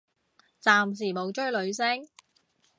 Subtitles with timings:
[0.63, 2.09] 暫時冇追女星